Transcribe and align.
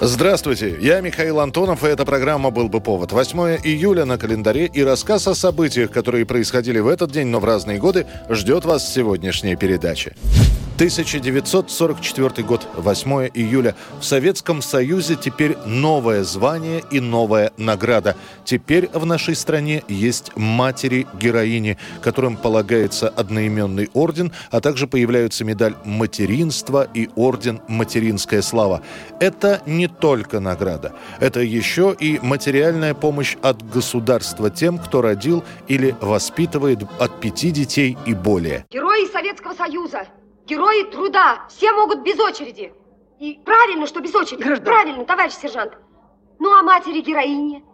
Здравствуйте, 0.00 0.76
я 0.80 1.00
Михаил 1.00 1.40
Антонов, 1.40 1.82
и 1.82 1.88
эта 1.88 2.04
программа 2.04 2.50
«Был 2.50 2.68
бы 2.68 2.80
повод». 2.80 3.10
8 3.10 3.58
июля 3.64 4.04
на 4.04 4.16
календаре 4.16 4.66
и 4.66 4.84
рассказ 4.84 5.26
о 5.26 5.34
событиях, 5.34 5.90
которые 5.90 6.24
происходили 6.24 6.78
в 6.78 6.86
этот 6.86 7.10
день, 7.10 7.26
но 7.26 7.40
в 7.40 7.44
разные 7.44 7.80
годы, 7.80 8.06
ждет 8.30 8.64
вас 8.64 8.94
сегодняшняя 8.94 9.56
передача. 9.56 10.12
1944 10.78 12.46
год, 12.46 12.68
8 12.76 13.30
июля. 13.34 13.74
В 13.98 14.04
Советском 14.04 14.62
Союзе 14.62 15.16
теперь 15.16 15.58
новое 15.66 16.22
звание 16.22 16.84
и 16.92 17.00
новая 17.00 17.50
награда. 17.56 18.14
Теперь 18.44 18.88
в 18.92 19.04
нашей 19.04 19.34
стране 19.34 19.82
есть 19.88 20.30
матери-героини, 20.36 21.78
которым 22.00 22.36
полагается 22.36 23.08
одноименный 23.08 23.90
орден, 23.92 24.30
а 24.52 24.60
также 24.60 24.86
появляются 24.86 25.44
медаль 25.44 25.74
материнства 25.84 26.86
и 26.94 27.10
орден 27.16 27.60
«Материнская 27.66 28.40
слава». 28.40 28.80
Это 29.18 29.60
не 29.66 29.88
только 29.88 30.38
награда. 30.38 30.92
Это 31.18 31.40
еще 31.40 31.96
и 31.98 32.20
материальная 32.22 32.94
помощь 32.94 33.36
от 33.42 33.68
государства 33.68 34.48
тем, 34.48 34.78
кто 34.78 35.02
родил 35.02 35.42
или 35.66 35.96
воспитывает 36.00 36.84
от 37.00 37.20
пяти 37.20 37.50
детей 37.50 37.98
и 38.06 38.14
более. 38.14 38.64
Герои 38.70 39.10
Советского 39.10 39.54
Союза, 39.54 40.06
герои 40.48 40.84
труда, 40.84 41.44
все 41.48 41.72
могут 41.72 42.00
без 42.00 42.18
очереди. 42.18 42.72
И 43.20 43.38
правильно, 43.44 43.86
что 43.86 44.00
без 44.00 44.14
очереди. 44.14 44.42
Граждан. 44.42 44.64
Правильно, 44.64 45.04
товарищ 45.04 45.34
сержант. 45.34 45.76
Ну, 46.38 46.52
а 46.56 46.62
матери 46.62 47.00
героини? 47.00 47.64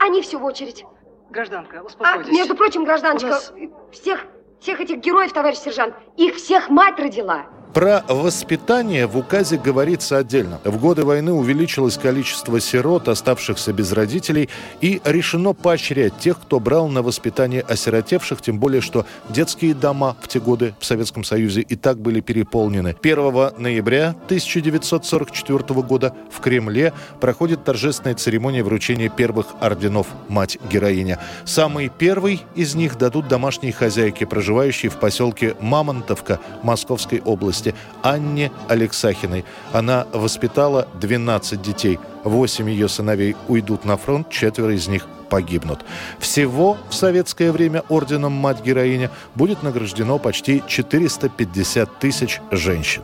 Они 0.00 0.22
все 0.22 0.38
в 0.38 0.44
очередь. 0.44 0.84
Гражданка, 1.30 1.80
А, 1.80 1.82
успокойтесь. 1.84 2.32
между 2.32 2.54
прочим, 2.54 2.84
гражданочка, 2.84 3.26
У 3.26 3.30
нас- 3.30 3.52
всех, 3.92 4.26
всех 4.60 4.80
этих 4.80 4.98
героев, 4.98 5.32
товарищ 5.32 5.58
сержант, 5.58 5.94
их 6.16 6.36
всех 6.36 6.68
мать 6.68 6.98
родила. 6.98 7.46
Про 7.74 8.02
воспитание 8.08 9.06
в 9.06 9.16
указе 9.16 9.58
говорится 9.58 10.16
отдельно. 10.16 10.58
В 10.64 10.78
годы 10.78 11.04
войны 11.04 11.32
увеличилось 11.32 11.98
количество 11.98 12.60
сирот, 12.60 13.08
оставшихся 13.08 13.72
без 13.72 13.92
родителей, 13.92 14.48
и 14.80 15.00
решено 15.04 15.52
поощрять 15.52 16.18
тех, 16.18 16.40
кто 16.40 16.60
брал 16.60 16.88
на 16.88 17.02
воспитание 17.02 17.60
осиротевших, 17.60 18.40
тем 18.40 18.58
более, 18.58 18.80
что 18.80 19.04
детские 19.28 19.74
дома 19.74 20.16
в 20.22 20.28
те 20.28 20.40
годы 20.40 20.74
в 20.80 20.84
Советском 20.84 21.24
Союзе 21.24 21.60
и 21.60 21.76
так 21.76 21.98
были 22.00 22.20
переполнены. 22.20 22.96
1 23.00 23.50
ноября 23.58 24.10
1944 24.24 25.82
года 25.82 26.14
в 26.30 26.40
Кремле 26.40 26.92
проходит 27.20 27.64
торжественная 27.64 28.14
церемония 28.14 28.62
вручения 28.62 29.10
первых 29.10 29.46
орденов 29.60 30.06
«Мать-героиня». 30.28 31.18
Самый 31.44 31.90
первый 31.90 32.42
из 32.54 32.74
них 32.74 32.96
дадут 32.96 33.28
домашние 33.28 33.72
хозяйки, 33.72 34.24
проживающие 34.24 34.90
в 34.90 34.98
поселке 34.98 35.54
Мамонтовка 35.60 36.40
Московской 36.62 37.20
области, 37.20 37.57
Анне 38.02 38.50
Алексахиной. 38.68 39.44
Она 39.72 40.06
воспитала 40.12 40.88
12 41.00 41.60
детей. 41.60 41.98
Восемь 42.24 42.70
ее 42.70 42.88
сыновей 42.88 43.36
уйдут 43.48 43.84
на 43.84 43.96
фронт, 43.96 44.30
четверо 44.30 44.74
из 44.74 44.88
них 44.88 45.06
погибнут. 45.28 45.84
Всего 46.18 46.78
в 46.88 46.94
советское 46.94 47.52
время 47.52 47.84
орденом 47.88 48.32
«Мать-героиня» 48.32 49.10
будет 49.34 49.62
награждено 49.62 50.18
почти 50.18 50.62
450 50.66 51.98
тысяч 51.98 52.40
женщин. 52.50 53.02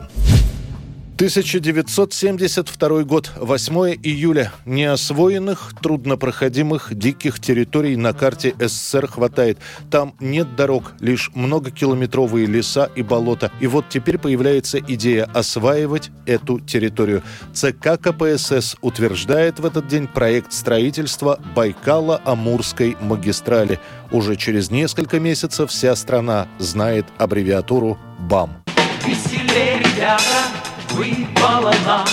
1972 1.15 3.03
год, 3.03 3.31
8 3.37 3.95
июля. 4.03 4.51
Неосвоенных, 4.65 5.71
труднопроходимых, 5.81 6.93
диких 6.93 7.39
территорий 7.39 7.95
на 7.95 8.11
карте 8.11 8.53
СССР 8.59 9.07
хватает. 9.07 9.57
Там 9.89 10.13
нет 10.19 10.57
дорог, 10.57 10.91
лишь 10.99 11.31
многокилометровые 11.33 12.45
леса 12.47 12.89
и 12.97 13.01
болота. 13.01 13.49
И 13.61 13.67
вот 13.67 13.85
теперь 13.87 14.17
появляется 14.17 14.77
идея 14.77 15.23
осваивать 15.33 16.11
эту 16.25 16.59
территорию. 16.59 17.23
ЦК 17.53 17.97
КПСС 17.97 18.75
утверждает 18.81 19.59
в 19.59 19.65
этот 19.65 19.87
день 19.87 20.07
проект 20.07 20.51
строительства 20.51 21.39
Байкало-Амурской 21.55 22.97
магистрали. 23.01 23.79
Уже 24.11 24.35
через 24.35 24.69
несколько 24.69 25.21
месяцев 25.21 25.71
вся 25.71 25.95
страна 25.95 26.49
знает 26.59 27.05
аббревиатуру 27.17 27.97
БАМ. 28.19 28.65
Веселее, 29.05 29.79
ребята, 29.79 30.54
выпало 30.95 31.73
нам 31.85 32.05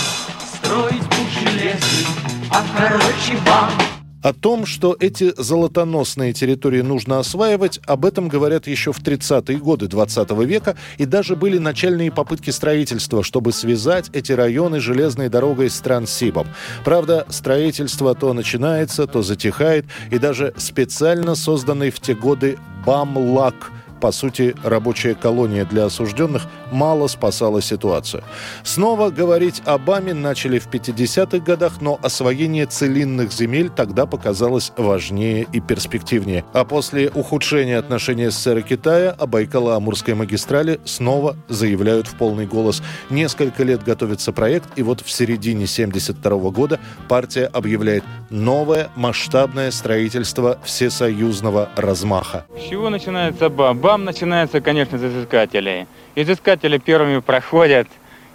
Строить 0.54 1.04
пуще 1.10 1.46
железный, 1.46 2.06
а 2.50 2.62
короче 2.76 3.36
вам 3.46 3.70
О 4.22 4.32
том, 4.32 4.66
что 4.66 4.96
эти 4.98 5.32
золотоносные 5.36 6.32
территории 6.32 6.80
нужно 6.80 7.18
осваивать, 7.18 7.80
об 7.86 8.04
этом 8.04 8.28
говорят 8.28 8.66
еще 8.66 8.92
в 8.92 9.00
30-е 9.00 9.58
годы 9.58 9.88
20 9.88 10.30
века, 10.44 10.76
и 10.98 11.06
даже 11.06 11.36
были 11.36 11.58
начальные 11.58 12.12
попытки 12.12 12.50
строительства, 12.50 13.22
чтобы 13.22 13.52
связать 13.52 14.10
эти 14.12 14.32
районы 14.32 14.80
железной 14.80 15.28
дорогой 15.28 15.70
с 15.70 15.80
Транссибом. 15.80 16.48
Правда, 16.84 17.26
строительство 17.28 18.14
то 18.14 18.32
начинается, 18.32 19.06
то 19.06 19.22
затихает, 19.22 19.86
и 20.10 20.18
даже 20.18 20.54
специально 20.56 21.34
созданный 21.34 21.90
в 21.90 22.00
те 22.00 22.14
годы 22.14 22.58
БАМЛАК– 22.84 23.72
по 24.02 24.10
сути, 24.10 24.56
рабочая 24.64 25.14
колония 25.14 25.64
для 25.64 25.84
осужденных 25.84 26.42
мало 26.72 27.06
спасала 27.06 27.62
ситуацию. 27.62 28.24
Снова 28.64 29.10
говорить 29.10 29.62
об 29.64 29.88
АМе 29.88 30.12
начали 30.12 30.58
в 30.58 30.66
50-х 30.66 31.38
годах, 31.38 31.74
но 31.80 32.00
освоение 32.02 32.66
целинных 32.66 33.32
земель 33.32 33.70
тогда 33.70 34.06
показалось 34.06 34.72
важнее 34.76 35.46
и 35.52 35.60
перспективнее. 35.60 36.44
А 36.52 36.64
после 36.64 37.10
ухудшения 37.10 37.78
отношений 37.78 38.26
СССР 38.28 38.58
и 38.58 38.62
Китая 38.62 39.14
о 39.16 39.26
Байкало-Амурской 39.26 40.16
магистрали 40.16 40.80
снова 40.84 41.36
заявляют 41.48 42.08
в 42.08 42.16
полный 42.16 42.46
голос. 42.46 42.82
Несколько 43.08 43.62
лет 43.62 43.84
готовится 43.84 44.32
проект, 44.32 44.66
и 44.74 44.82
вот 44.82 45.00
в 45.00 45.12
середине 45.12 45.68
72 45.68 46.50
года 46.50 46.80
партия 47.08 47.46
объявляет 47.46 48.02
новое 48.30 48.88
масштабное 48.96 49.70
строительство 49.70 50.58
всесоюзного 50.64 51.68
размаха. 51.76 52.46
С 52.58 52.68
чего 52.68 52.90
начинается 52.90 53.48
БАМ? 53.48 53.91
БАМ 53.92 54.04
начинается, 54.04 54.62
конечно, 54.62 54.96
с 54.96 55.04
изыскателей. 55.04 55.86
Изыскатели 56.14 56.78
первыми 56.78 57.18
проходят 57.18 57.88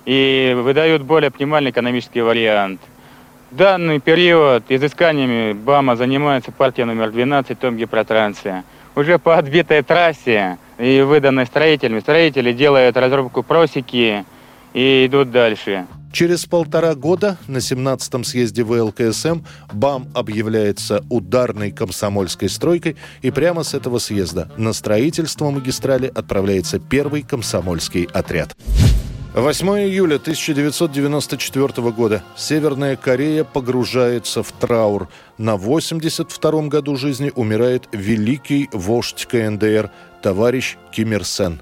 и 0.05 0.55
выдают 0.55 1.01
более 1.01 1.29
оптимальный 1.29 1.71
экономический 1.71 2.21
вариант. 2.21 2.79
В 3.49 3.55
данный 3.55 3.99
период 3.99 4.65
изысканиями 4.69 5.53
БАМа 5.53 5.95
занимается 5.95 6.51
партия 6.51 6.85
номер 6.85 7.09
12 7.09 7.59
Том 7.59 7.75
Гипротранция. 7.75 8.65
Уже 8.95 9.17
по 9.17 9.35
отбитой 9.35 9.81
трассе 9.81 10.59
и 10.77 11.01
выданной 11.01 11.47
строителями, 11.47 12.01
строители 12.01 12.53
делают 12.53 12.95
разрубку 12.95 13.41
просеки 13.41 14.25
и 14.75 15.07
идут 15.07 15.31
дальше. 15.31 15.87
Через 16.17 16.47
полтора 16.47 16.95
года 16.95 17.37
на 17.47 17.57
17-м 17.59 18.23
съезде 18.23 18.63
ВЛКСМ 18.63 19.41
БАМ 19.71 20.07
объявляется 20.15 21.03
ударной 21.11 21.69
комсомольской 21.69 22.49
стройкой, 22.49 22.95
и 23.21 23.29
прямо 23.29 23.61
с 23.61 23.75
этого 23.75 23.99
съезда 23.99 24.49
на 24.57 24.73
строительство 24.73 25.51
магистрали 25.51 26.07
отправляется 26.07 26.79
первый 26.79 27.21
комсомольский 27.21 28.05
отряд. 28.05 28.57
8 29.33 29.67
июля 29.79 30.15
1994 30.15 31.91
года. 31.91 32.23
Северная 32.35 32.95
Корея 32.95 33.43
погружается 33.43 34.41
в 34.41 34.51
траур. 34.51 35.09
На 35.37 35.55
82-м 35.55 36.69
году 36.69 36.95
жизни 36.95 37.31
умирает 37.35 37.87
великий 37.91 38.69
вождь 38.71 39.25
КНДР 39.25 39.91
товарищ 40.21 40.77
Ким 40.91 41.13
Ир 41.13 41.23
Сен. 41.23 41.61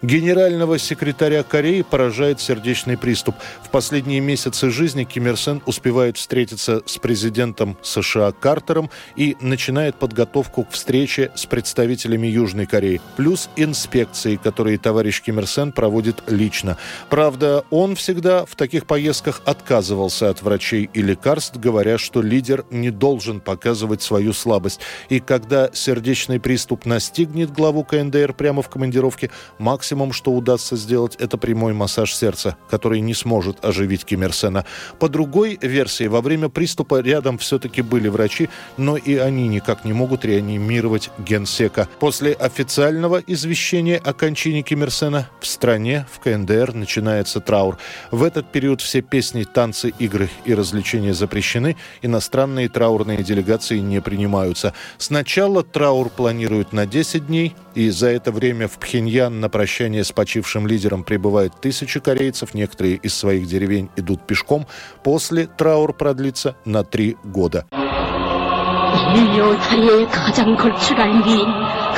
Генерального 0.00 0.78
секретаря 0.78 1.42
Кореи 1.42 1.82
поражает 1.82 2.40
сердечный 2.40 2.96
приступ. 2.96 3.34
В 3.64 3.70
последние 3.70 4.20
месяцы 4.20 4.70
жизни 4.70 5.02
Ким 5.02 5.26
Ир 5.26 5.36
Сен 5.36 5.60
успевает 5.66 6.18
встретиться 6.18 6.82
с 6.86 6.98
президентом 6.98 7.76
США 7.82 8.30
Картером 8.30 8.90
и 9.16 9.36
начинает 9.40 9.96
подготовку 9.96 10.62
к 10.62 10.70
встрече 10.70 11.32
с 11.34 11.46
представителями 11.46 12.28
Южной 12.28 12.66
Кореи, 12.66 13.00
плюс 13.16 13.50
инспекции, 13.56 14.36
которые 14.36 14.78
товарищ 14.78 15.20
Ким 15.20 15.40
Ир 15.40 15.48
Сен 15.48 15.72
проводит 15.72 16.22
лично. 16.28 16.78
Правда, 17.10 17.64
он 17.70 17.96
всегда 17.96 18.46
в 18.46 18.54
таких 18.54 18.86
поездках 18.86 19.42
отказывался 19.46 20.30
от 20.30 20.42
врачей 20.42 20.88
и 20.94 21.02
лекарств, 21.02 21.58
говоря, 21.58 21.98
что 21.98 22.22
лидер 22.22 22.64
не 22.70 22.92
должен 22.92 23.40
показывать 23.40 24.02
свою 24.02 24.32
слабость. 24.32 24.78
И 25.08 25.18
когда 25.18 25.70
сердечный 25.72 26.38
приступ 26.38 26.86
настигнет 26.86 27.50
главу 27.50 27.82
КНДР 27.82 28.34
прямо 28.34 28.62
в 28.62 28.68
командировке, 28.68 29.32
Макс 29.58 29.87
максимум, 29.88 30.12
что 30.12 30.32
удастся 30.32 30.76
сделать, 30.76 31.16
это 31.18 31.38
прямой 31.38 31.72
массаж 31.72 32.14
сердца, 32.14 32.58
который 32.68 33.00
не 33.00 33.14
сможет 33.14 33.64
оживить 33.64 34.04
Ким 34.04 34.22
Ир 34.22 34.34
Сена. 34.34 34.66
По 34.98 35.08
другой 35.08 35.58
версии, 35.62 36.08
во 36.08 36.20
время 36.20 36.50
приступа 36.50 37.00
рядом 37.00 37.38
все-таки 37.38 37.80
были 37.80 38.08
врачи, 38.08 38.50
но 38.76 38.98
и 38.98 39.16
они 39.16 39.48
никак 39.48 39.86
не 39.86 39.94
могут 39.94 40.26
реанимировать 40.26 41.10
генсека. 41.18 41.88
После 42.00 42.34
официального 42.34 43.22
извещения 43.26 43.98
о 44.04 44.12
кончине 44.12 44.60
Ким 44.60 44.82
Ир 44.82 44.90
Сена 44.90 45.30
в 45.40 45.46
стране, 45.46 46.06
в 46.12 46.18
КНДР, 46.20 46.74
начинается 46.74 47.40
траур. 47.40 47.78
В 48.10 48.24
этот 48.24 48.52
период 48.52 48.82
все 48.82 49.00
песни, 49.00 49.44
танцы, 49.44 49.94
игры 49.98 50.28
и 50.44 50.52
развлечения 50.52 51.14
запрещены, 51.14 51.76
иностранные 52.02 52.68
траурные 52.68 53.22
делегации 53.22 53.78
не 53.78 54.02
принимаются. 54.02 54.74
Сначала 54.98 55.62
траур 55.62 56.10
планируют 56.10 56.74
на 56.74 56.84
10 56.84 57.26
дней, 57.26 57.54
и 57.78 57.90
за 57.90 58.08
это 58.08 58.32
время 58.32 58.66
в 58.66 58.76
Пхеньян 58.80 59.38
на 59.38 59.48
прощание 59.48 60.02
с 60.02 60.10
почившим 60.10 60.66
лидером 60.66 61.04
прибывают 61.04 61.60
тысячи 61.60 62.00
корейцев, 62.00 62.52
некоторые 62.52 62.96
из 62.96 63.14
своих 63.14 63.46
деревень 63.46 63.88
идут 63.94 64.26
пешком. 64.26 64.66
После 65.04 65.46
траур 65.46 65.92
продлится 65.92 66.56
на 66.64 66.82
три 66.82 67.16
года. 67.22 67.66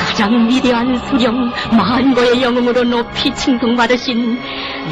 가장 0.00 0.30
걸출한 0.30 0.46
미인, 0.46 0.46
가장 0.46 0.48
위대한 0.48 1.08
수령, 1.08 1.52
만고의 1.70 2.42
영웅으로 2.42 2.84
높이 2.84 3.34
칭송받으신 3.34 4.38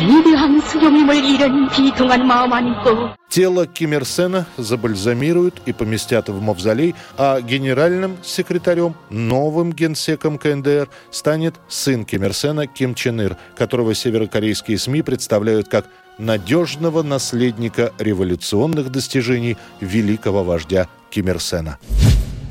위대한 0.00 0.61
수령님을 0.61 1.25
잃은 1.25 1.69
비통한 1.70 2.26
마음 2.26 2.52
안고 2.52 3.14
Тело 3.31 3.67
Ким 3.67 3.94
Ир 3.94 4.05
Сена 4.05 4.46
забальзамируют 4.58 5.61
и 5.67 5.73
поместят 5.73 6.29
в 6.29 6.41
мавзолей, 6.41 6.94
а 7.19 7.41
генеральным 7.41 8.17
секретарем, 8.23 8.94
новым 9.11 9.73
генсеком 9.73 10.38
КНДР 10.38 10.88
станет 11.11 11.56
сын 11.69 12.05
Ким 12.05 12.25
Ир 12.25 12.32
Сена 12.32 12.69
Ким 12.69 12.94
Чен 12.94 13.20
Ир, 13.20 13.37
которого 13.56 13.93
северокорейские 13.93 14.79
СМИ 14.79 15.02
представляют 15.02 15.69
как 15.69 15.87
надежного 16.17 17.02
наследника 17.02 17.93
революционных 17.99 18.93
достижений 18.93 19.56
великого 19.81 20.44
вождя 20.44 20.87
Ким 21.11 21.26
Ир 21.26 21.41
Сена. 21.41 21.79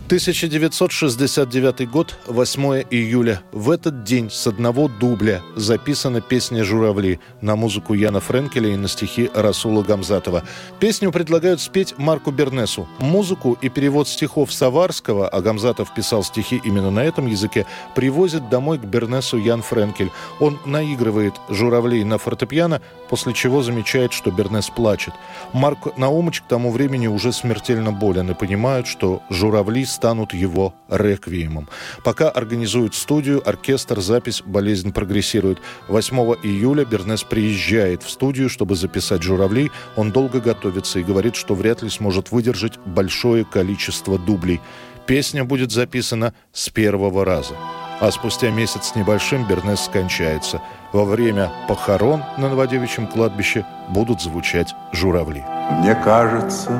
1969 0.08 1.90
год, 1.90 2.19
8 2.26 2.84
июля. 2.90 3.43
В 3.52 3.70
этот 3.70 4.05
день 4.05 4.31
с 4.31 4.46
одного 4.46 4.88
дубля 4.88 5.43
записана 5.55 6.22
песня 6.22 6.64
«Журавли» 6.64 7.20
на 7.43 7.56
музыку 7.56 7.93
Яна 7.93 8.20
Френкеля 8.20 8.70
и 8.70 8.76
на 8.76 8.88
стихи 8.88 9.31
Расула 9.34 9.82
Гамзатова. 9.82 10.44
Песню 10.81 11.12
предлагают 11.12 11.60
спеть 11.60 11.93
Марку 11.99 12.31
Бернесу. 12.31 12.88
Музыку 12.99 13.58
и 13.60 13.69
перевод 13.69 14.08
стихов 14.08 14.50
Саварского, 14.50 15.28
а 15.28 15.43
Гамзатов 15.43 15.93
писал 15.93 16.25
стихи 16.25 16.58
именно 16.64 16.90
на 16.90 17.05
этом 17.05 17.26
языке, 17.26 17.66
привозит 17.94 18.49
домой 18.49 18.78
к 18.78 18.84
Бернесу 18.84 19.37
Ян 19.37 19.60
Френкель. 19.60 20.10
Он 20.40 20.58
наигрывает 20.64 21.34
«Журавлей» 21.50 22.02
на 22.05 22.16
фортепиано, 22.16 22.81
после 23.10 23.34
чего 23.34 23.62
замечает, 23.62 24.14
что 24.14 24.31
Бернес 24.31 24.70
плачет. 24.70 25.12
Марк 25.52 25.99
Наумыч 25.99 26.40
к 26.40 26.46
тому 26.46 26.72
времени 26.72 27.08
уже 27.08 27.31
смертельно 27.31 27.93
болен 27.93 28.31
и 28.31 28.34
понимает, 28.34 28.87
что 28.87 29.22
«Журавли» 29.28 29.84
станут 29.99 30.33
его 30.33 30.75
реквиемом. 30.89 31.69
Пока 32.05 32.31
организуют 32.31 32.95
студию, 32.95 33.43
оркестр, 33.45 34.00
запись, 34.00 34.43
болезнь 34.47 34.93
прогрессирует. 34.93 35.59
8 35.89 36.17
июля 36.45 36.85
Бернес 36.85 37.25
приезжает 37.25 38.05
в 38.05 38.11
студию, 38.11 38.49
чтобы 38.49 38.77
записать 38.77 39.25
«Журавлей». 39.25 39.73
Он 39.97 40.12
долго 40.12 40.41
готовится 40.41 41.00
и 41.00 41.03
говорит, 41.03 41.35
что 41.35 41.56
вряд 41.56 41.83
ли 41.83 41.91
сможет 41.91 42.31
выдержать 42.31 42.79
большое 42.87 43.45
количество 43.45 44.21
дублей. 44.21 44.61
Песня 45.06 45.43
будет 45.43 45.73
записана 45.73 46.33
с 46.53 46.69
первого 46.69 47.25
раза. 47.25 47.55
А 48.01 48.12
спустя 48.12 48.51
месяц 48.51 48.91
с 48.91 48.94
небольшим 48.94 49.49
Бернес 49.49 49.81
скончается. 49.81 50.62
Во 50.93 51.05
время 51.05 51.51
похорон 51.67 52.23
на 52.37 52.49
Новодевичьем 52.51 53.09
кладбище 53.09 53.67
будут 53.89 54.23
звучать 54.23 54.73
журавли. 54.93 55.43
Мне 55.81 55.97
кажется, 55.97 56.71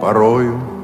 порою 0.00 0.83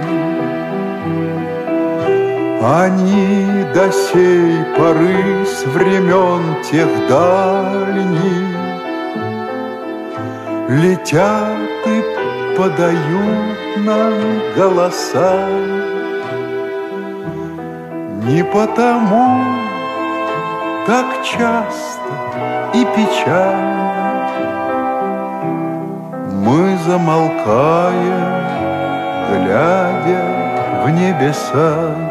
они 2.63 3.65
до 3.73 3.91
сей 3.91 4.63
поры 4.77 5.45
с 5.45 5.65
времен 5.65 6.61
тех 6.63 6.87
дальних 7.09 8.51
Летят 10.69 11.57
и 11.87 12.55
подают 12.55 13.77
нам 13.77 14.13
голоса. 14.55 15.47
Не 18.27 18.43
потому 18.43 19.43
так 20.85 21.07
часто 21.23 22.11
и 22.75 22.85
печально 22.95 24.29
Мы 26.31 26.77
замолкаем, 26.85 28.31
глядя 29.29 30.85
в 30.85 30.89
небеса 30.91 32.10